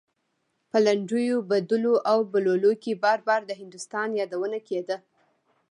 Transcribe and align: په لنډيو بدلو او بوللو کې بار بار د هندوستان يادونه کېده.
په 0.69 0.77
لنډيو 0.85 1.37
بدلو 1.51 1.93
او 2.11 2.17
بوللو 2.31 2.71
کې 2.83 2.91
بار 3.03 3.19
بار 3.27 3.41
د 3.45 3.51
هندوستان 3.61 4.09
يادونه 4.19 4.59
کېده. 4.67 4.97